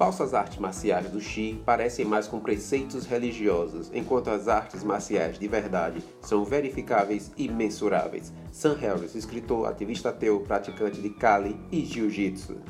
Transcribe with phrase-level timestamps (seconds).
[0.00, 5.46] Falsas artes marciais do Xi parecem mais com preceitos religiosos, enquanto as artes marciais de
[5.46, 8.32] verdade são verificáveis e mensuráveis.
[8.50, 12.62] Sam Harris, escritor, ativista ateu, praticante de Kali e Jiu-Jitsu.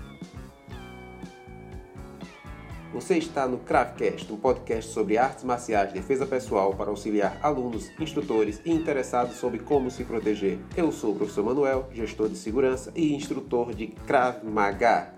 [2.92, 8.60] Você está no Craftcast, um podcast sobre artes marciais, defesa pessoal para auxiliar alunos, instrutores
[8.64, 10.58] e interessados sobre como se proteger.
[10.76, 15.14] Eu sou o professor Manuel, gestor de segurança e instrutor de Krav Maga.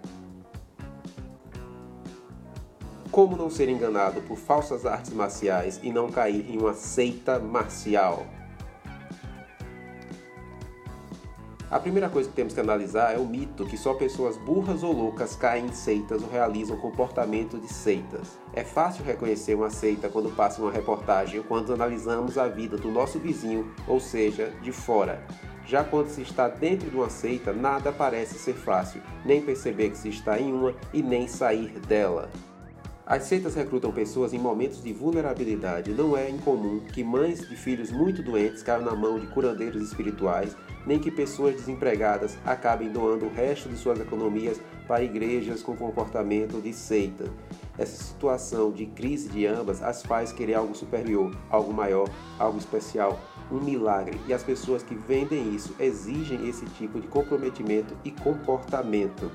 [3.13, 8.27] Como não ser enganado por falsas artes marciais e não cair em uma seita marcial?
[11.71, 14.95] A primeira coisa que temos que analisar é o mito que só pessoas burras ou
[14.95, 18.39] loucas caem em seitas ou realizam comportamento de seitas.
[18.55, 22.91] É fácil reconhecer uma seita quando passa uma reportagem ou quando analisamos a vida do
[22.91, 25.23] nosso vizinho, ou seja, de fora.
[25.67, 29.99] Já quando se está dentro de uma seita, nada parece ser fácil, nem perceber que
[29.99, 32.31] se está em uma e nem sair dela.
[33.05, 35.91] As seitas recrutam pessoas em momentos de vulnerabilidade.
[35.93, 40.57] Não é incomum que mães de filhos muito doentes caiam na mão de curandeiros espirituais,
[40.87, 46.61] nem que pessoas desempregadas acabem doando o resto de suas economias para igrejas com comportamento
[46.61, 47.25] de seita.
[47.77, 53.19] Essa situação de crise de ambas as faz querer algo superior, algo maior, algo especial,
[53.51, 54.21] um milagre.
[54.29, 59.29] E as pessoas que vendem isso exigem esse tipo de comprometimento e comportamento.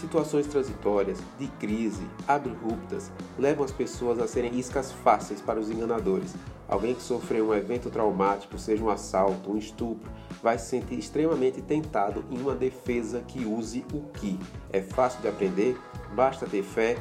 [0.00, 6.34] Situações transitórias, de crise, abruptas, levam as pessoas a serem iscas fáceis para os enganadores.
[6.66, 10.10] Alguém que sofreu um evento traumático, seja um assalto, um estupro,
[10.42, 14.40] vai se sentir extremamente tentado em uma defesa que use o que.
[14.72, 15.78] É fácil de aprender,
[16.14, 16.96] basta ter fé,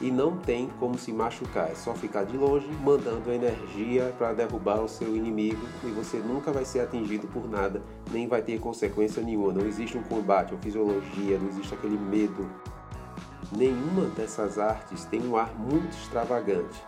[0.00, 4.82] e não tem como se machucar, é só ficar de longe mandando energia para derrubar
[4.82, 9.22] o seu inimigo e você nunca vai ser atingido por nada, nem vai ter consequência
[9.22, 9.52] nenhuma.
[9.52, 12.48] Não existe um combate, uma fisiologia, não existe aquele medo.
[13.56, 16.82] Nenhuma dessas artes tem um ar muito extravagante.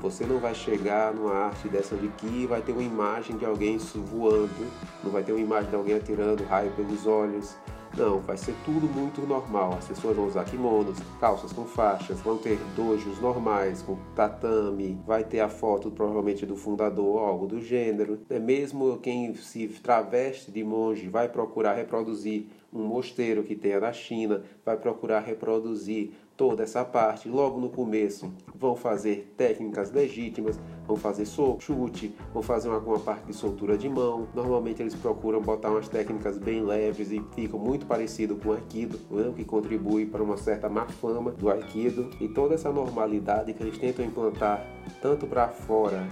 [0.00, 3.78] Você não vai chegar numa arte dessa de que vai ter uma imagem de alguém
[3.78, 4.70] voando,
[5.02, 7.56] não vai ter uma imagem de alguém atirando raio pelos olhos,
[7.96, 9.74] não, vai ser tudo muito normal.
[9.78, 15.24] As pessoas vão usar kimonos, calças com faixas, vão ter dojos normais, com tatame, vai
[15.24, 18.20] ter a foto provavelmente do fundador algo do gênero.
[18.28, 23.92] É mesmo quem se traveste de monge vai procurar reproduzir um mosteiro que tenha na
[23.92, 27.28] China, vai procurar reproduzir toda essa parte.
[27.28, 33.26] Logo no começo, vão fazer técnicas legítimas, vão fazer soco, chute, vão fazer alguma parte
[33.26, 34.28] de soltura de mão.
[34.34, 38.98] Normalmente eles procuram botar umas técnicas bem leves e ficam muito parecido com o Aikido,
[39.10, 39.28] né?
[39.28, 42.10] o que contribui para uma certa má fama do Aikido.
[42.20, 44.66] E toda essa normalidade que eles tentam implantar
[45.00, 46.06] tanto para fora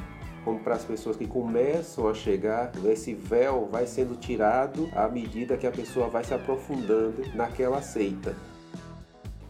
[0.44, 5.56] como para as pessoas que começam a chegar, esse véu vai sendo tirado à medida
[5.56, 8.34] que a pessoa vai se aprofundando naquela seita.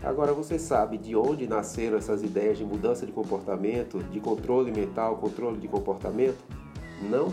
[0.03, 5.17] Agora você sabe de onde nasceram essas ideias de mudança de comportamento, de controle mental,
[5.17, 6.39] controle de comportamento?
[7.09, 7.33] Não?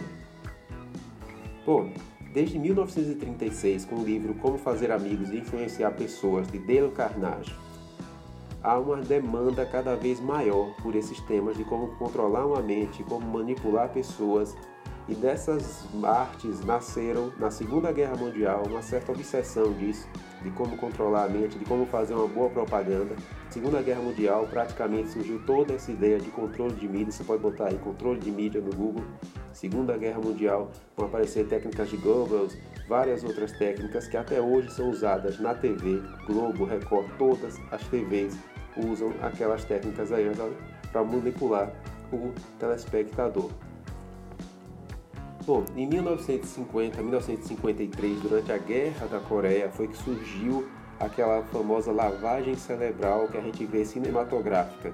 [1.65, 1.89] Bom,
[2.31, 7.55] desde 1936, com o livro Como Fazer Amigos e Influenciar Pessoas, de Dale Carnegie,
[8.61, 13.25] há uma demanda cada vez maior por esses temas de como controlar uma mente, como
[13.25, 14.55] manipular pessoas
[15.07, 20.07] e dessas artes nasceram, na Segunda Guerra Mundial, uma certa obsessão disso,
[20.43, 23.15] de como controlar a mente, de como fazer uma boa propaganda.
[23.49, 27.11] Segunda Guerra Mundial, praticamente surgiu toda essa ideia de controle de mídia.
[27.11, 29.03] Você pode botar aí controle de mídia no Google.
[29.51, 32.57] Segunda Guerra Mundial, vão aparecer técnicas de Goebbels,
[32.87, 38.37] várias outras técnicas que até hoje são usadas na TV, Globo, Record, todas as TVs
[38.77, 40.29] usam aquelas técnicas aí
[40.91, 41.71] para manipular
[42.11, 43.49] o telespectador.
[45.49, 52.53] Bom, em 1950, 1953, durante a Guerra da Coreia, foi que surgiu aquela famosa lavagem
[52.53, 54.93] cerebral que a gente vê cinematográfica.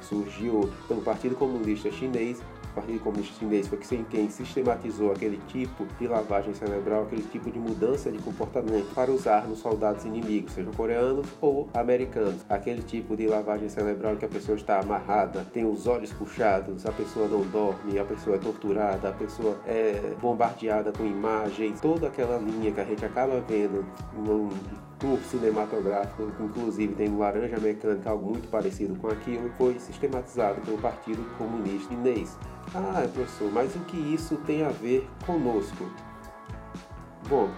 [0.00, 2.40] Surgiu pelo Partido Comunista Chinês
[2.76, 3.78] Partido Comunista Chinês foi
[4.10, 9.48] quem sistematizou aquele tipo de lavagem cerebral, aquele tipo de mudança de comportamento para usar
[9.48, 12.44] nos soldados inimigos, sejam coreanos ou americanos.
[12.50, 16.92] Aquele tipo de lavagem cerebral que a pessoa está amarrada, tem os olhos puxados, a
[16.92, 22.36] pessoa não dorme, a pessoa é torturada, a pessoa é bombardeada com imagens, toda aquela
[22.36, 24.50] linha que a gente acaba vendo num
[24.98, 30.78] tour cinematográfico, inclusive tem no Laranja Mecânica, algo muito parecido com aquilo, foi sistematizado pelo
[30.78, 32.38] Partido Comunista Chinês.
[32.74, 35.90] Ah, professor, mas o que isso tem a ver conosco?
[37.28, 37.50] Bom,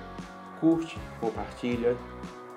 [0.61, 1.97] curte, compartilha,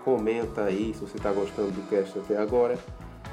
[0.04, 2.78] comenta aí se você está gostando do cast até agora.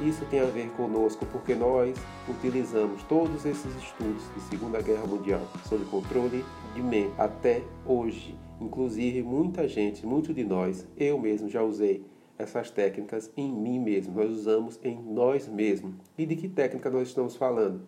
[0.01, 1.99] Isso tem a ver conosco porque nós
[2.29, 8.39] utilizamos todos esses estudos de Segunda Guerra Mundial sobre controle de mente até hoje.
[8.61, 12.07] Inclusive, muita gente, muitos de nós, eu mesmo já usei
[12.39, 15.97] essas técnicas em mim mesmo, nós usamos em nós mesmos.
[16.17, 17.83] E de que técnica nós estamos falando?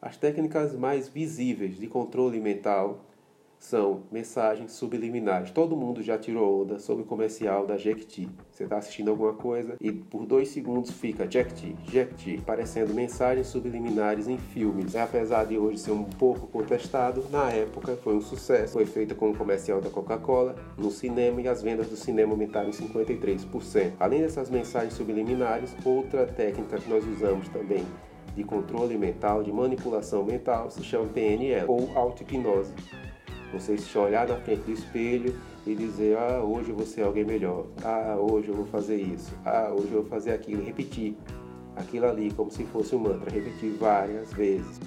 [0.00, 3.04] As técnicas mais visíveis de controle mental
[3.58, 5.50] são mensagens subliminares.
[5.50, 8.28] Todo mundo já tirou onda sobre o comercial da Jequiti.
[8.50, 14.28] Você está assistindo alguma coisa e por dois segundos fica Jequiti, Jequiti, aparecendo mensagens subliminares
[14.28, 14.94] em filmes.
[14.94, 18.74] É, apesar de hoje ser um pouco contestado, na época foi um sucesso.
[18.74, 22.68] Foi feita com o comercial da Coca-Cola no cinema e as vendas do cinema aumentaram
[22.68, 23.92] em 53%.
[23.98, 27.84] Além dessas mensagens subliminares, outra técnica que nós usamos também
[28.36, 32.74] de controle mental, de manipulação mental, se chama PNL ou auto-hipnose.
[33.52, 35.34] Você se olhar na frente do espelho
[35.66, 37.66] e dizer: Ah, hoje eu vou ser alguém melhor.
[37.82, 39.32] Ah, hoje eu vou fazer isso.
[39.44, 40.64] Ah, hoje eu vou fazer aquilo.
[40.64, 41.16] Repetir
[41.76, 43.30] aquilo ali como se fosse um mantra.
[43.30, 44.80] Repetir várias vezes.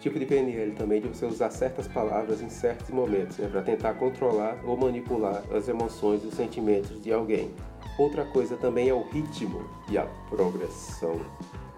[0.00, 3.94] Tipo de PNL também de você usar certas palavras em certos momentos, né, para tentar
[3.94, 7.52] controlar ou manipular as emoções e os sentimentos de alguém.
[7.96, 11.20] Outra coisa também é o ritmo e a progressão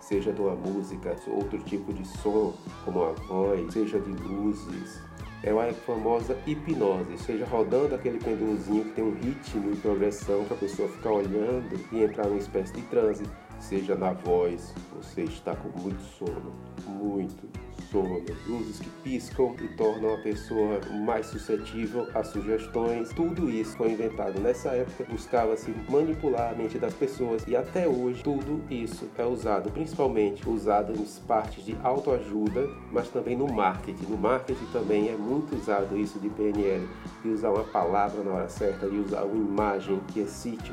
[0.01, 5.01] seja de uma música, outro tipo de som, como a voz, seja de luzes,
[5.45, 10.57] é a famosa hipnose, seja rodando aquele pendulzinho que tem um ritmo e progressão para
[10.57, 13.25] a pessoa ficar olhando e entrar numa espécie de transe,
[13.61, 16.51] seja na voz, você está com muito sono,
[16.87, 17.49] muito
[17.95, 23.11] sono, luzes que piscam e tornam a pessoa mais suscetível a sugestões.
[23.11, 28.23] Tudo isso foi inventado nessa época, buscava-se manipular a mente das pessoas e até hoje
[28.23, 34.07] tudo isso é usado, principalmente usado em partes de autoajuda, mas também no marketing.
[34.07, 36.89] No marketing também é muito usado isso de PNL,
[37.23, 40.73] de usar uma palavra na hora certa, de usar uma imagem que excite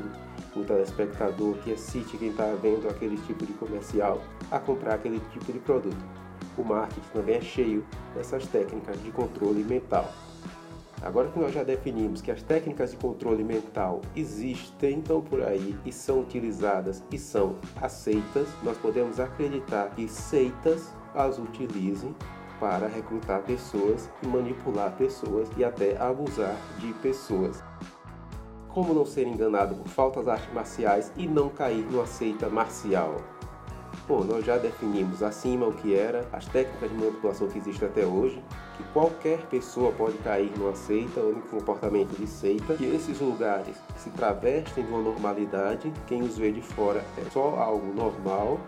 [0.60, 4.20] o telespectador, que excite quem está vendo aquele tipo de comercial
[4.50, 6.22] a comprar aquele tipo de produto
[6.56, 7.84] o marketing também é cheio
[8.14, 10.10] dessas técnicas de controle mental.
[11.00, 15.76] Agora que nós já definimos que as técnicas de controle mental existem, estão por aí
[15.84, 22.14] e são utilizadas e são aceitas, nós podemos acreditar que seitas as utilizem
[22.60, 27.60] para recrutar pessoas, manipular pessoas e até abusar de pessoas.
[28.72, 33.16] Como não ser enganado por faltas artes marciais e não cair numa seita marcial?
[34.08, 38.06] Bom, nós já definimos acima o que era, as técnicas de manipulação que existem até
[38.06, 38.42] hoje,
[38.76, 43.76] que qualquer pessoa pode cair numa seita ou em comportamento de seita, que esses lugares
[43.96, 48.58] se travestem de uma normalidade, quem os vê de fora é só algo normal,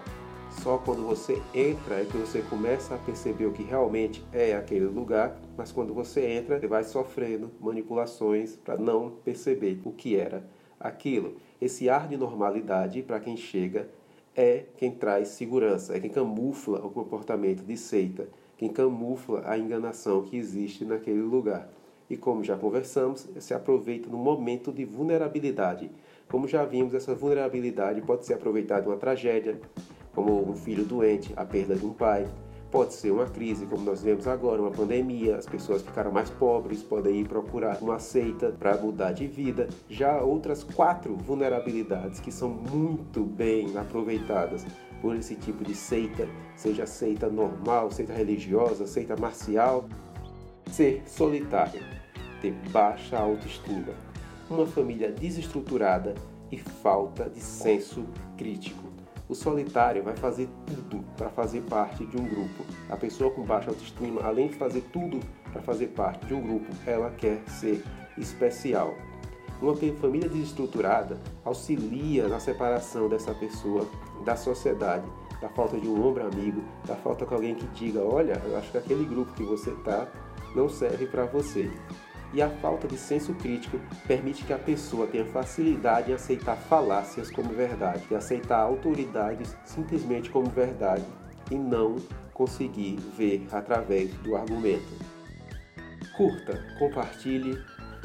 [0.62, 4.86] só quando você entra é que você começa a perceber o que realmente é aquele
[4.86, 10.44] lugar, mas quando você entra, você vai sofrendo manipulações para não perceber o que era
[10.80, 11.36] aquilo.
[11.60, 13.88] Esse ar de normalidade, para quem chega,
[14.34, 20.22] é quem traz segurança, é quem camufla o comportamento de seita, quem camufla a enganação
[20.22, 21.68] que existe naquele lugar.
[22.08, 25.90] E como já conversamos, se aproveita no momento de vulnerabilidade.
[26.28, 29.58] Como já vimos, essa vulnerabilidade pode ser aproveitada em uma tragédia,
[30.14, 32.28] como um filho doente, a perda de um pai,
[32.74, 36.82] Pode ser uma crise, como nós vemos agora, uma pandemia, as pessoas ficaram mais pobres,
[36.82, 39.68] podem ir procurar uma seita para mudar de vida.
[39.88, 44.66] Já outras quatro vulnerabilidades que são muito bem aproveitadas
[45.00, 46.26] por esse tipo de seita,
[46.56, 49.84] seja seita normal, seita religiosa, seita marcial.
[50.72, 51.80] Ser solitário,
[52.42, 53.92] ter baixa autoestima,
[54.50, 56.16] uma família desestruturada
[56.50, 58.04] e falta de senso
[58.36, 58.93] crítico.
[59.26, 62.64] O solitário vai fazer tudo para fazer parte de um grupo.
[62.90, 65.18] A pessoa com baixa autoestima, além de fazer tudo
[65.50, 67.82] para fazer parte de um grupo, ela quer ser
[68.18, 68.94] especial.
[69.62, 73.88] Uma família desestruturada auxilia na separação dessa pessoa
[74.26, 75.06] da sociedade,
[75.40, 78.70] da falta de um ombro amigo, da falta de alguém que diga: olha, eu acho
[78.72, 80.06] que aquele grupo que você está
[80.54, 81.70] não serve para você
[82.34, 87.30] e a falta de senso crítico permite que a pessoa tenha facilidade em aceitar falácias
[87.30, 91.04] como verdade, e aceitar autoridades simplesmente como verdade
[91.50, 91.96] e não
[92.32, 94.92] conseguir ver através do argumento.
[96.16, 97.56] Curta, compartilhe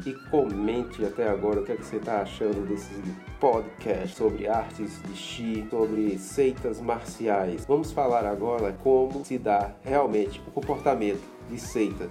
[0.06, 2.94] e comente até agora o que, é que você está achando desse
[3.38, 7.66] podcast sobre artes de Xi, sobre seitas marciais.
[7.66, 12.08] Vamos falar agora como se dá realmente o comportamento de seita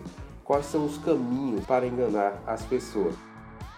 [0.49, 3.13] quais são os caminhos para enganar as pessoas.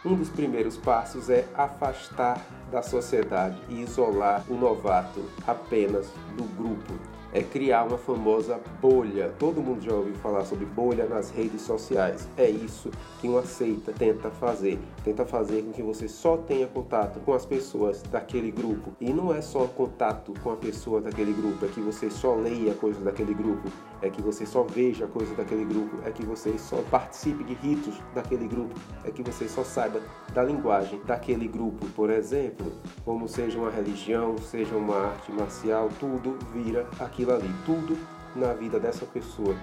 [0.05, 6.93] Um dos primeiros passos é afastar da sociedade e isolar o novato apenas do grupo.
[7.33, 9.33] é criar uma famosa bolha.
[9.39, 12.27] Todo mundo já ouviu falar sobre bolha nas redes sociais.
[12.37, 14.79] É isso que uma seita tenta fazer.
[15.03, 18.91] Tenta fazer com que você só tenha contato com as pessoas daquele grupo.
[18.99, 22.73] E não é só contato com a pessoa daquele grupo, é que você só leia
[22.73, 23.69] coisas daquele grupo,
[24.01, 28.01] é que você só veja coisas daquele grupo, é que você só participe de ritos
[28.15, 30.01] daquele grupo, é que você só saiba
[30.33, 31.85] da linguagem daquele grupo.
[31.95, 32.71] Por exemplo,
[33.05, 37.49] como seja uma religião, seja uma arte marcial, tudo vira aquilo ali.
[37.65, 37.97] Tudo
[38.35, 39.55] na vida dessa pessoa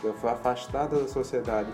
[0.00, 1.70] que foi afastada da sociedade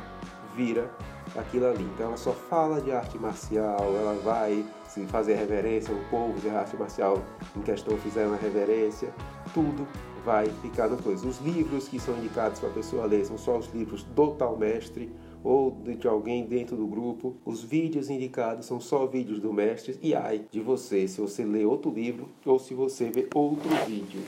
[0.55, 0.91] vira
[1.37, 1.85] aquilo ali.
[1.95, 6.50] Então ela só fala de arte marcial, ela vai se fazer reverência, o povo de
[6.50, 7.23] arte marcial
[7.57, 9.12] em questão fizer uma reverência,
[9.55, 9.87] tudo
[10.25, 11.26] vai ficar no coisa.
[11.26, 14.57] Os livros que são indicados para a pessoa ler são só os livros do tal
[14.57, 15.11] mestre
[15.45, 17.35] ou de alguém dentro do grupo.
[17.45, 21.64] Os vídeos indicados são só vídeos do mestre e ai de você se você lê
[21.64, 24.23] outro livro ou se você vê outro vídeo.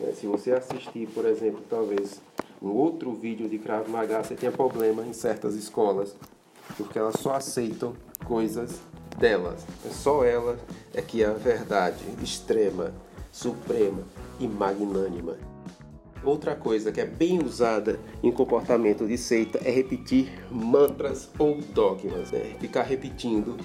[0.00, 2.20] É, se você assistir, por exemplo, talvez
[2.60, 6.14] um outro vídeo de Krav Maga, você tenha problema em certas escolas,
[6.76, 8.80] porque elas só aceitam coisas
[9.16, 9.64] delas.
[9.86, 10.58] É só ela
[10.92, 12.92] é que é a verdade extrema,
[13.32, 14.02] suprema
[14.38, 15.36] e magnânima.
[16.24, 22.32] Outra coisa que é bem usada em comportamento de seita é repetir mantras ou dogmas,
[22.32, 22.56] né?
[22.58, 23.56] ficar repetindo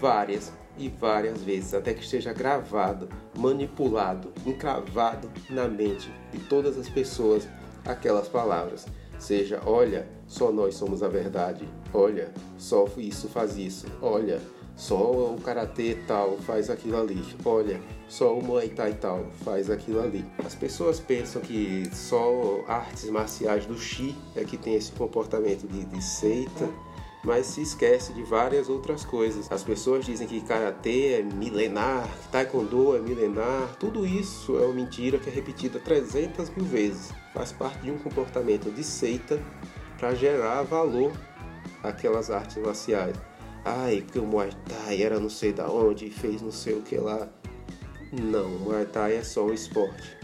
[0.00, 6.88] várias e várias vezes até que esteja gravado, manipulado, encravado na mente de todas as
[6.88, 7.48] pessoas
[7.84, 8.86] aquelas palavras.
[9.18, 11.68] Seja, olha, só nós somos a verdade.
[11.92, 13.86] Olha, só isso faz isso.
[14.02, 14.40] Olha,
[14.76, 17.22] só o karatê tal faz aquilo ali.
[17.44, 20.24] Olha, só o muay thai tal faz aquilo ali.
[20.44, 25.84] As pessoas pensam que só artes marciais do Xi é que tem esse comportamento de,
[25.84, 26.68] de seita
[27.24, 29.50] mas se esquece de várias outras coisas.
[29.50, 33.74] As pessoas dizem que karatê é milenar, que taekwondo é milenar.
[33.80, 37.12] Tudo isso é uma mentira que é repetida 300 mil vezes.
[37.32, 39.42] Faz parte de um comportamento de seita
[39.98, 41.12] para gerar valor
[41.82, 43.16] àquelas artes marciais.
[43.64, 46.82] Ai, porque o Muay Thai era não sei da onde e fez não sei o
[46.82, 47.28] que lá.
[48.12, 50.16] Não, o Muay Thai é só um esporte.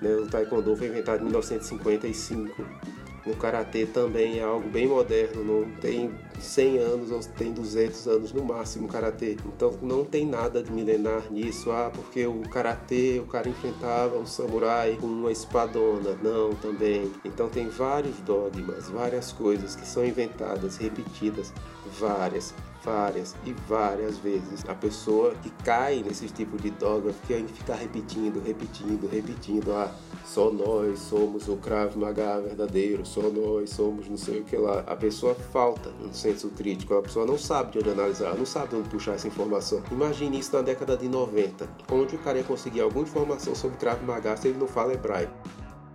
[0.00, 0.14] Né?
[0.14, 2.90] O Taekwondo foi inventado em 1955
[3.26, 6.10] no karatê também é algo bem moderno, não tem
[6.40, 9.36] 100 anos ou tem 200 anos no máximo karatê.
[9.46, 14.26] Então não tem nada de milenar nisso, ah, porque o karatê o cara enfrentava um
[14.26, 16.16] samurai com uma espadona.
[16.22, 17.12] Não, também.
[17.24, 21.52] Então tem vários dogmas, várias coisas que são inventadas, repetidas,
[21.98, 24.64] várias várias e várias vezes.
[24.68, 29.72] A pessoa que cai nesse tipo de dogma fica, ficar repetindo, repetindo, repetindo.
[29.72, 29.92] Ah,
[30.24, 34.80] só nós somos o Krav Maga verdadeiro, só nós somos não sei o que lá.
[34.86, 38.68] A pessoa falta um senso crítico, a pessoa não sabe de onde analisar, não sabe
[38.68, 39.82] de onde puxar essa informação.
[39.90, 44.02] Imagine isso na década de 90, onde o cara ia conseguir alguma informação sobre Krav
[44.04, 45.32] Maga se ele não fala hebraico.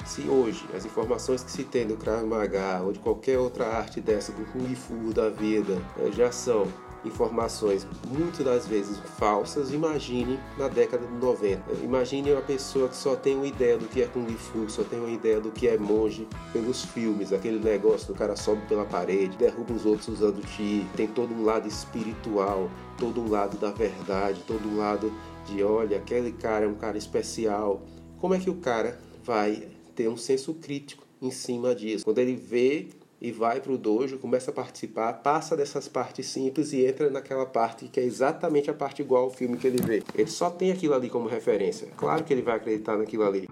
[0.05, 3.99] Se hoje as informações que se tem do Krav Maga ou de qualquer outra arte
[3.99, 6.67] dessa, do Kung Fu da vida, eh, já são
[7.05, 11.73] informações muitas das vezes falsas, imagine na década de 90.
[11.83, 14.99] Imagine uma pessoa que só tem uma ideia do que é Kung Fu, só tem
[14.99, 19.37] uma ideia do que é monge pelos filmes, aquele negócio do cara sobe pela parede,
[19.37, 24.41] derruba os outros usando chi, tem todo um lado espiritual, todo um lado da verdade,
[24.47, 25.11] todo um lado
[25.45, 27.83] de olha, aquele cara é um cara especial.
[28.19, 32.03] Como é que o cara vai ter um senso crítico em cima disso?
[32.03, 32.87] Quando ele vê
[33.21, 37.45] e vai para o dojo, começa a participar, passa dessas partes simples e entra naquela
[37.45, 40.03] parte que é exatamente a parte igual ao filme que ele vê.
[40.13, 41.87] Ele só tem aquilo ali como referência.
[41.97, 43.47] Claro que ele vai acreditar naquilo ali.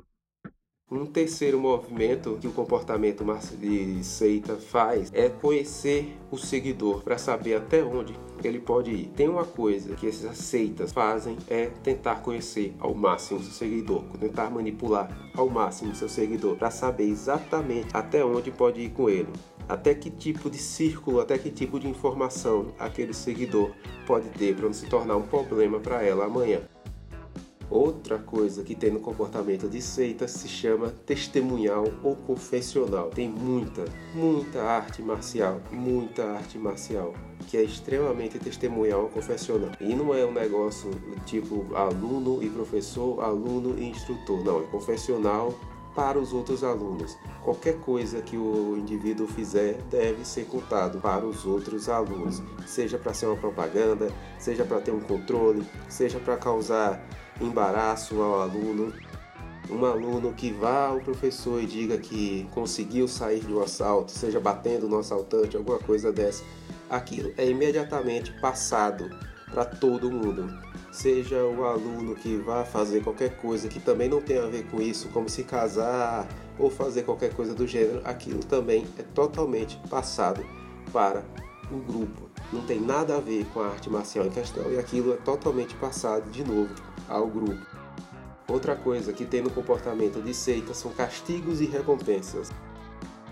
[0.92, 3.26] Um terceiro movimento que o comportamento
[3.58, 9.08] de seita faz é conhecer o seguidor para saber até onde ele pode ir.
[9.16, 14.52] Tem uma coisa que essas seitas fazem é tentar conhecer ao máximo seu seguidor, tentar
[14.52, 19.30] manipular ao máximo seu seguidor para saber exatamente até onde pode ir com ele
[19.68, 23.72] até que tipo de círculo, até que tipo de informação aquele seguidor
[24.06, 26.62] pode ter para não se tornar um problema para ela amanhã.
[27.70, 33.10] Outra coisa que tem no comportamento de seita se chama testemunhal ou confessional.
[33.10, 37.14] Tem muita, muita arte marcial, muita arte marcial
[37.48, 39.72] que é extremamente testemunhal ou confessional.
[39.82, 40.92] E não é um negócio
[41.26, 44.44] tipo aluno e professor, aluno e instrutor.
[44.44, 45.54] Não, é confessional
[45.96, 47.18] para os outros alunos.
[47.44, 53.14] Qualquer coisa que o indivíduo fizer deve ser contado para os outros alunos, seja para
[53.14, 57.04] ser uma propaganda, seja para ter um controle, seja para causar
[57.42, 58.94] embaraço ao aluno.
[59.70, 64.40] Um aluno que vá ao professor e diga que conseguiu sair de um assalto, seja
[64.40, 66.44] batendo no assaltante, alguma coisa dessa,
[66.90, 69.10] aquilo é imediatamente passado
[69.52, 70.73] para todo mundo.
[70.94, 74.80] Seja o aluno que vá fazer qualquer coisa que também não tem a ver com
[74.80, 80.46] isso, como se casar ou fazer qualquer coisa do gênero, aquilo também é totalmente passado
[80.92, 81.26] para
[81.72, 82.30] o grupo.
[82.52, 85.74] Não tem nada a ver com a arte marcial em questão e aquilo é totalmente
[85.76, 86.74] passado de novo
[87.10, 87.66] ao grupo.
[88.48, 92.52] Outra coisa que tem no comportamento de seita são castigos e recompensas.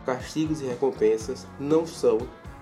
[0.03, 2.17] Castigos e recompensas não são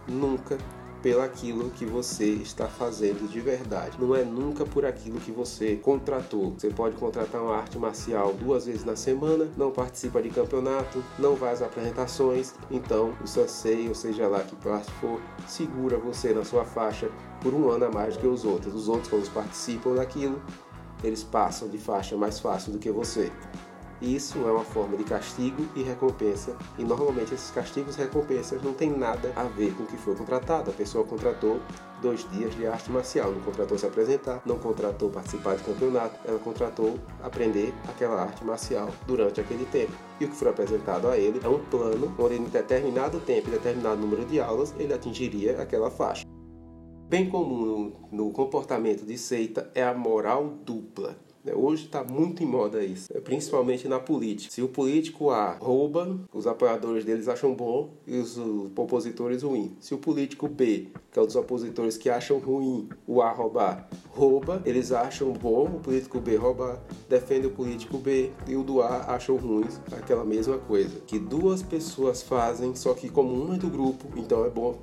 [0.06, 0.58] nunca
[1.02, 3.98] pelaquilo que você está fazendo de verdade.
[4.00, 6.52] Não é nunca por aquilo que você contratou.
[6.52, 11.36] Você pode contratar uma arte marcial duas vezes na semana, não participa de campeonato, não
[11.36, 16.44] vai às apresentações, então o sensei, ou seja lá que parte for, segura você na
[16.44, 17.10] sua faixa
[17.42, 18.74] por um ano a mais do que os outros.
[18.74, 20.42] Os outros, quando participam daquilo,
[21.04, 23.32] eles passam de faixa mais fácil do que você.
[24.02, 28.74] Isso é uma forma de castigo e recompensa, e normalmente esses castigos e recompensas não
[28.74, 30.70] tem nada a ver com o que foi contratado.
[30.70, 31.60] A pessoa contratou
[32.02, 36.40] dois dias de arte marcial, não contratou se apresentar, não contratou participar de campeonato, ela
[36.40, 39.92] contratou aprender aquela arte marcial durante aquele tempo.
[40.18, 43.52] E o que foi apresentado a ele é um plano onde em determinado tempo e
[43.52, 46.24] determinado número de aulas ele atingiria aquela faixa.
[47.10, 51.18] Bem comum no comportamento de seita é a moral dupla.
[51.44, 51.54] Né?
[51.56, 53.20] Hoje está muito em moda isso, né?
[53.22, 54.54] principalmente na política.
[54.54, 58.38] Se o político A rouba, os apoiadores deles acham bom e os
[58.76, 59.76] opositores ruim.
[59.80, 63.90] Se o político B, que é um dos opositores que acham ruim o A roubar,
[64.10, 68.82] rouba, eles acham bom o político B roubar, defende o político B e o do
[68.82, 71.00] A acham ruins aquela mesma coisa.
[71.08, 74.78] Que duas pessoas fazem, só que como um é do grupo, então é bom,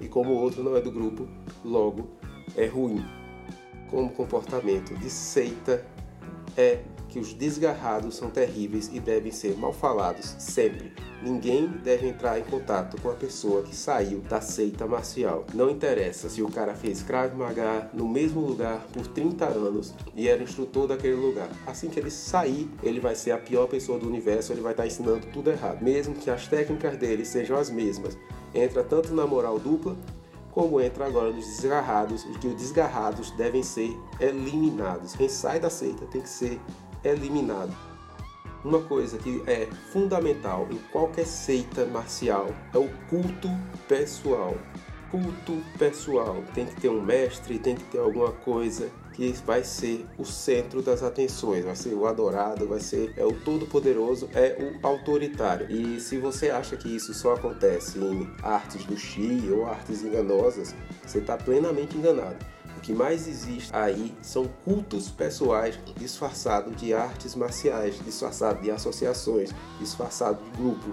[0.00, 1.26] e como o outro não é do grupo,
[1.64, 2.06] logo
[2.56, 3.04] é ruim.
[3.90, 5.84] Como comportamento de seita
[6.56, 10.92] é que os desgarrados são terríveis e devem ser mal falados sempre.
[11.22, 15.46] Ninguém deve entrar em contato com a pessoa que saiu da seita marcial.
[15.54, 20.28] Não interessa se o cara fez Krav Maga no mesmo lugar por 30 anos e
[20.28, 21.48] era instrutor daquele lugar.
[21.66, 24.86] Assim que ele sair, ele vai ser a pior pessoa do universo, ele vai estar
[24.86, 25.82] ensinando tudo errado.
[25.82, 28.16] Mesmo que as técnicas dele sejam as mesmas.
[28.54, 29.96] Entra tanto na moral dupla
[30.56, 35.14] como entra agora nos desgarrados, que os desgarrados devem ser eliminados.
[35.14, 36.58] Quem sai da seita tem que ser
[37.04, 37.76] eliminado.
[38.64, 43.50] Uma coisa que é fundamental em qualquer seita marcial é o culto
[43.86, 44.56] pessoal.
[45.10, 46.42] Culto pessoal.
[46.54, 50.82] Tem que ter um mestre, tem que ter alguma coisa que vai ser o centro
[50.82, 55.66] das atenções, vai ser o adorado, vai ser é o todo-poderoso, é o autoritário.
[55.70, 60.74] E se você acha que isso só acontece em artes do Xi ou artes enganosas,
[61.04, 62.36] você está plenamente enganado.
[62.76, 69.50] O que mais existe aí são cultos pessoais disfarçados de artes marciais, disfarçados de associações,
[69.80, 70.90] disfarçados de grupo.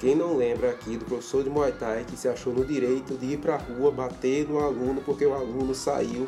[0.00, 3.34] Quem não lembra aqui do professor de Muay Thai que se achou no direito de
[3.34, 6.26] ir para a rua bater no aluno porque o aluno saiu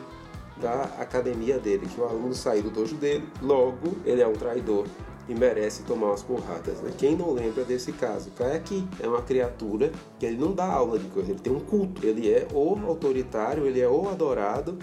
[0.61, 4.87] da academia dele, que o aluno saiu do dojo dele, logo ele é um traidor
[5.29, 6.81] e merece tomar umas porradas.
[6.81, 6.93] Né?
[6.97, 8.31] Quem não lembra desse caso?
[8.55, 12.07] aqui é uma criatura que ele não dá aula de coisa, ele tem um culto,
[12.07, 14.79] ele é o autoritário, ele é o adorado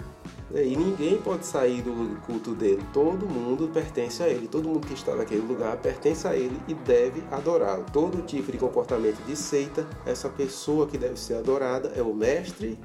[0.50, 0.64] né?
[0.64, 2.82] e ninguém pode sair do culto dele.
[2.92, 6.74] Todo mundo pertence a ele, todo mundo que está naquele lugar pertence a ele e
[6.74, 7.84] deve adorá-lo.
[7.92, 12.78] Todo tipo de comportamento de seita, essa pessoa que deve ser adorada é o mestre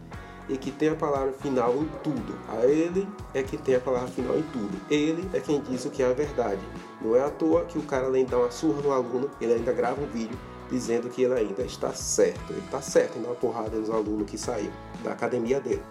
[0.49, 2.37] e que tem a palavra final em tudo.
[2.49, 4.77] A ele é que tem a palavra final em tudo.
[4.89, 6.61] Ele é quem diz o que é a verdade.
[7.01, 9.53] Não é à toa que o cara, além de dar uma surra no aluno, ele
[9.53, 10.37] ainda grava um vídeo
[10.69, 12.51] dizendo que ele ainda está certo.
[12.51, 15.83] Ele está certo em dar uma porrada nos alunos que saíram da academia dele.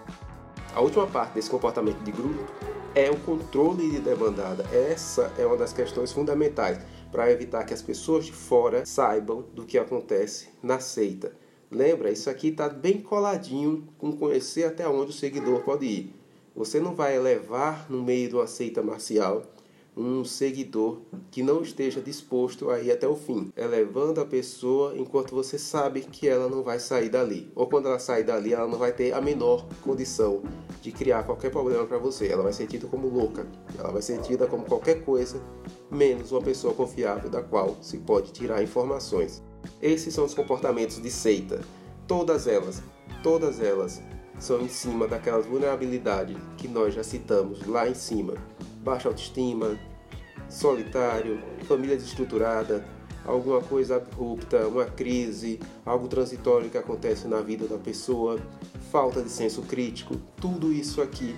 [0.75, 2.45] A última parte desse comportamento de grupo
[2.93, 4.63] é o controle de demandada.
[4.71, 6.79] Essa é uma das questões fundamentais
[7.11, 11.31] para evitar que as pessoas de fora saibam do que acontece na seita.
[11.71, 16.15] Lembra, isso aqui está bem coladinho com conhecer até onde o seguidor pode ir.
[16.55, 19.43] Você não vai levar no meio de uma seita marcial
[19.95, 25.35] um seguidor que não esteja disposto a ir até o fim, elevando a pessoa enquanto
[25.35, 27.51] você sabe que ela não vai sair dali.
[27.53, 30.41] Ou quando ela sair dali, ela não vai ter a menor condição
[30.81, 32.27] de criar qualquer problema para você.
[32.27, 33.45] Ela vai ser tida como louca,
[33.77, 35.41] ela vai ser tida como qualquer coisa
[35.91, 39.43] menos uma pessoa confiável da qual se pode tirar informações.
[39.81, 41.61] Esses são os comportamentos de seita.
[42.07, 42.81] Todas elas,
[43.23, 44.01] todas elas
[44.39, 48.33] são em cima daquelas vulnerabilidades que nós já citamos lá em cima.
[48.81, 49.77] Baixa autoestima,
[50.49, 52.85] solitário, família desestruturada,
[53.25, 58.39] alguma coisa abrupta, uma crise, algo transitório que acontece na vida da pessoa,
[58.91, 61.35] falta de senso crítico, tudo isso aqui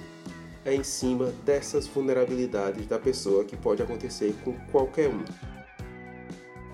[0.63, 5.23] é em cima dessas vulnerabilidades da pessoa que pode acontecer com qualquer um.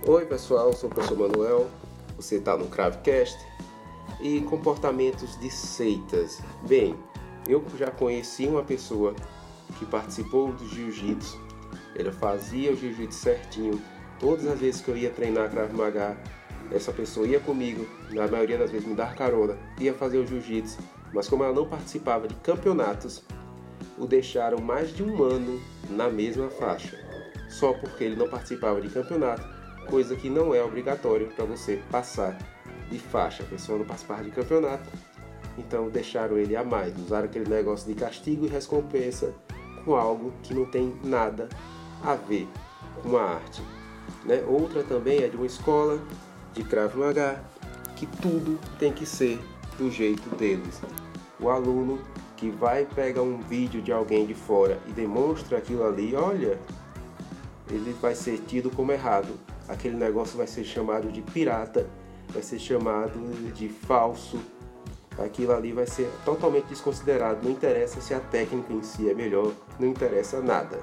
[0.05, 1.69] Oi pessoal, sou o professor Manuel,
[2.15, 3.38] você está no Cravecast
[4.21, 6.39] e comportamentos de seitas.
[6.65, 6.95] Bem,
[7.45, 9.13] eu já conheci uma pessoa
[9.77, 11.38] que participou do jiu-jitsu.
[11.93, 13.81] Ele fazia o jiu-jitsu certinho.
[14.17, 16.15] Todas as vezes que eu ia treinar Krav Maga,
[16.71, 20.77] essa pessoa ia comigo, na maioria das vezes me dar carona, ia fazer o jiu-jitsu.
[21.12, 23.23] Mas como ela não participava de campeonatos,
[23.97, 26.97] o deixaram mais de um ano na mesma faixa,
[27.49, 29.57] só porque ele não participava de campeonato,
[29.88, 32.38] coisa que não é obrigatório para você passar
[32.89, 33.43] de faixa.
[33.43, 34.89] A pessoa não participava de campeonato,
[35.58, 39.34] então deixaram ele a mais, usaram aquele negócio de castigo e recompensa
[39.84, 41.50] com algo que não tem nada
[42.04, 42.47] a ver
[43.02, 43.62] com a arte.
[44.26, 44.43] Né?
[44.47, 46.00] Outra também é de uma escola
[46.54, 47.43] de Krav Maga,
[47.95, 49.39] que tudo tem que ser
[49.78, 50.82] do jeito deles.
[51.39, 52.00] O aluno
[52.36, 56.60] que vai pegar um vídeo de alguém de fora e demonstra aquilo ali, olha,
[57.69, 59.34] ele vai ser tido como errado.
[59.67, 61.89] Aquele negócio vai ser chamado de pirata,
[62.30, 63.19] vai ser chamado
[63.53, 64.39] de falso.
[65.17, 67.43] Aquilo ali vai ser totalmente desconsiderado.
[67.43, 70.80] Não interessa se a técnica em si é melhor, não interessa nada.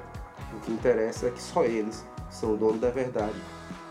[0.53, 3.41] O que interessa é que só eles são o dono da verdade.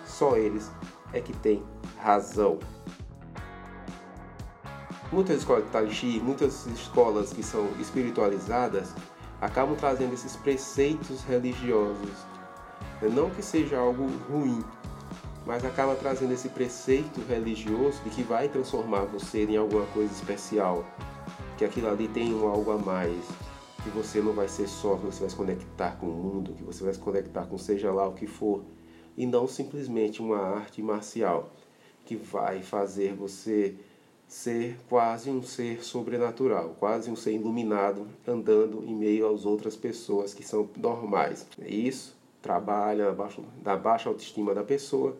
[0.05, 0.69] Só eles
[1.11, 1.63] é que têm
[1.97, 2.59] razão.
[5.11, 8.93] Muitas escolas de Tai Chi, muitas escolas que são espiritualizadas,
[9.39, 12.25] acabam trazendo esses preceitos religiosos.
[13.01, 14.63] Não que seja algo ruim,
[15.45, 20.85] mas acaba trazendo esse preceito religioso de que vai transformar você em alguma coisa especial,
[21.57, 23.25] que aquilo ali tem um algo a mais,
[23.83, 26.63] que você não vai ser só, que você vai se conectar com o mundo, que
[26.63, 28.63] você vai se conectar com seja lá o que for,
[29.17, 31.51] e não simplesmente uma arte marcial
[32.05, 33.75] que vai fazer você
[34.27, 40.33] ser quase um ser sobrenatural, quase um ser iluminado, andando em meio às outras pessoas
[40.33, 41.45] que são normais.
[41.59, 43.15] Isso trabalha
[43.61, 45.15] da baixa autoestima da pessoa.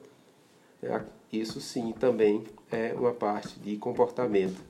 [0.84, 4.62] É, isso sim também é uma parte de comportamento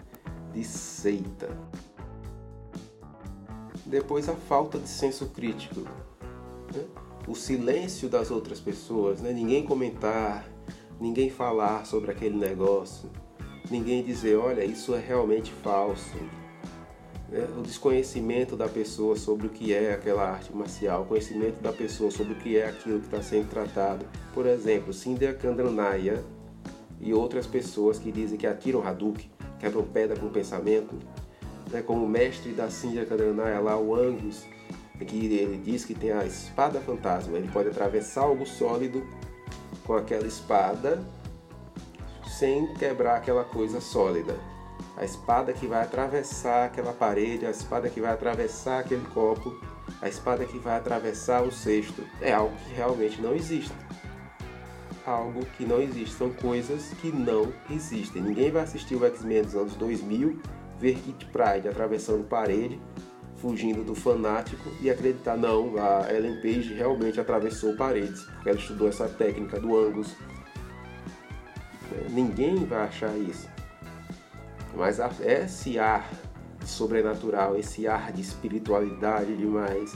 [0.53, 1.49] de seita.
[3.85, 6.85] Depois a falta de senso crítico, né?
[7.27, 9.33] o silêncio das outras pessoas, né?
[9.33, 10.47] ninguém comentar,
[10.99, 13.09] ninguém falar sobre aquele negócio
[13.69, 16.17] ninguém dizer, olha, isso é realmente falso.
[17.33, 21.73] É, o desconhecimento da pessoa sobre o que é aquela arte marcial, o conhecimento da
[21.73, 24.05] pessoa sobre o que é aquilo que está sendo tratado.
[24.35, 26.23] Por exemplo, Cynthia Kandranaya
[27.01, 30.95] e outras pessoas que dizem que atiram Hadouken, quebram pedra com pensamento,
[31.71, 34.45] né, como o mestre da Cynthia Kandranaya lá, o Angus,
[34.99, 39.03] que ele diz que tem a espada fantasma, ele pode atravessar algo sólido
[39.83, 41.03] com aquela espada
[42.37, 44.52] sem quebrar aquela coisa sólida.
[44.95, 49.55] A espada que vai atravessar aquela parede, a espada que vai atravessar aquele copo,
[50.01, 53.73] a espada que vai atravessar o cesto, é algo que realmente não existe.
[55.05, 58.21] Algo que não existe, são coisas que não existem.
[58.21, 60.39] Ninguém vai assistir o X-Men dos anos 2000,
[60.79, 62.79] ver Kit Pride atravessando parede,
[63.37, 68.87] fugindo do fanático e acreditar, não, a Ellen Page realmente atravessou paredes, porque ela estudou
[68.87, 70.15] essa técnica do Angus,
[72.09, 73.47] Ninguém vai achar isso.
[74.75, 76.09] Mas esse ar
[76.65, 79.93] sobrenatural, esse ar de espiritualidade demais,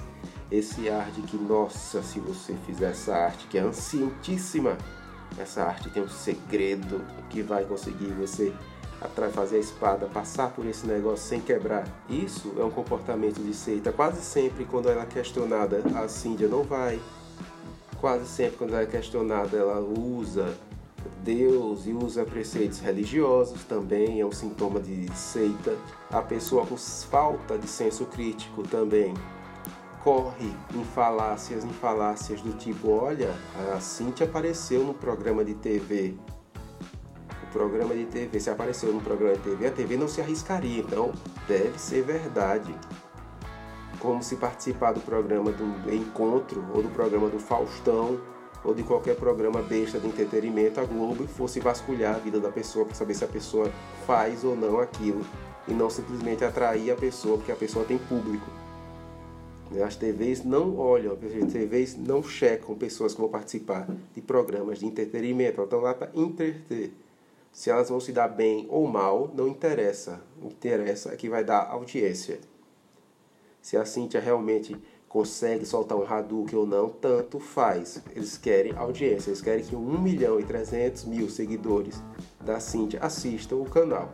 [0.52, 4.78] esse ar de que, nossa, se você fizer essa arte que é ancientíssima,
[5.38, 8.54] essa arte tem um segredo que vai conseguir você
[9.34, 11.88] fazer a espada passar por esse negócio sem quebrar.
[12.10, 13.92] Isso é um comportamento de seita.
[13.92, 17.00] Quase sempre, quando ela é questionada, a Cíndia não vai.
[18.00, 20.56] Quase sempre, quando ela é questionada, ela usa
[21.24, 25.76] Deus e usa preceitos religiosos também é um sintoma de seita.
[26.10, 29.14] A pessoa com falta de senso crítico também
[30.04, 33.36] corre em falácias, em falácias do tipo, olha,
[33.76, 36.16] a Cintia apareceu no programa de TV.
[37.44, 40.80] O programa de TV, se apareceu no programa de TV, a TV não se arriscaria,
[40.80, 41.12] então
[41.48, 42.74] deve ser verdade.
[44.00, 48.20] Como se participar do programa do Encontro ou do programa do Faustão
[48.64, 52.86] ou de qualquer programa besta de entretenimento, a Globo fosse vasculhar a vida da pessoa
[52.86, 53.72] para saber se a pessoa
[54.06, 55.26] faz ou não aquilo
[55.68, 58.48] e não simplesmente atrair a pessoa porque a pessoa tem público.
[59.72, 64.80] Né, as TVs não olham, as TVs não checam pessoas que vão participar de programas
[64.80, 66.94] de entretenimento, elas estão lá para entreter.
[67.52, 70.22] Se elas vão se dar bem ou mal, não interessa.
[70.42, 72.40] O que interessa é que vai dar audiência.
[73.62, 78.02] Se a Cintia realmente consegue soltar um Hadouken ou não, tanto faz.
[78.16, 82.02] Eles querem audiência, eles querem que 1 milhão e 300 mil seguidores
[82.44, 84.12] da Cintia assistam o canal.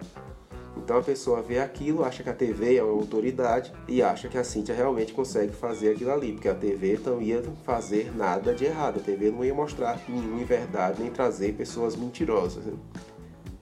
[0.76, 4.38] Então a pessoa vê aquilo, acha que a TV é uma autoridade e acha que
[4.38, 8.66] a Cintia realmente consegue fazer aquilo ali, porque a TV não ia fazer nada de
[8.66, 12.66] errado, a TV não ia mostrar nenhuma verdade nem trazer pessoas mentirosas.
[12.66, 12.74] Né?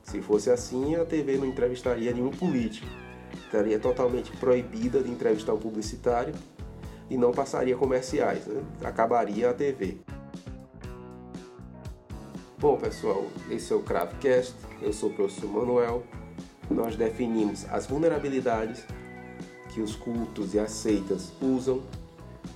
[0.04, 2.88] Se fosse assim, a TV não entrevistaria nenhum político,
[3.46, 6.34] estaria totalmente proibida de entrevistar um publicitário
[7.12, 8.64] e não passaria comerciais, né?
[8.86, 9.98] acabaria a TV.
[12.58, 16.04] Bom pessoal, esse é o Cravecast, eu sou o professor Manuel.
[16.70, 18.86] Nós definimos as vulnerabilidades
[19.74, 21.82] que os cultos e as seitas usam,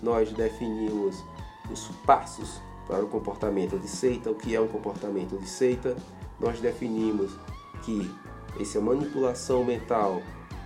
[0.01, 1.21] nós definimos
[1.69, 5.97] os passos para o comportamento de seita, o que é um comportamento de seita,
[6.39, 7.37] nós definimos
[7.83, 8.09] que
[8.57, 10.21] essa manipulação mental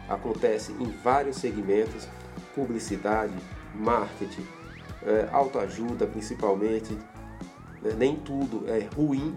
[0.08, 2.08] acontece em vários segmentos,
[2.60, 3.34] publicidade,
[3.74, 4.46] marketing,
[5.04, 6.94] é, autoajuda principalmente.
[7.82, 7.94] Né?
[7.98, 9.34] Nem tudo é ruim.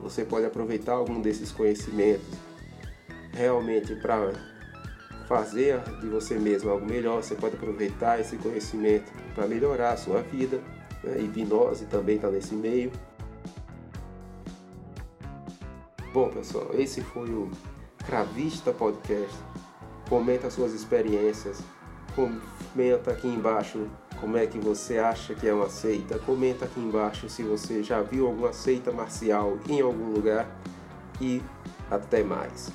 [0.00, 2.26] Você pode aproveitar algum desses conhecimentos
[3.32, 4.32] realmente para
[5.26, 7.22] fazer de você mesmo algo melhor.
[7.22, 10.60] Você pode aproveitar esse conhecimento para melhorar a sua vida.
[11.02, 11.20] Né?
[11.22, 12.92] Hipnose também está nesse meio.
[16.12, 17.50] Bom, pessoal, esse foi o
[18.06, 19.36] Cravista Podcast.
[20.08, 21.60] Comenta suas experiências,
[22.16, 23.86] comenta aqui embaixo
[24.18, 26.18] como é que você acha que é uma seita.
[26.18, 30.48] Comenta aqui embaixo se você já viu alguma seita marcial em algum lugar.
[31.20, 31.42] E
[31.90, 32.72] até mais.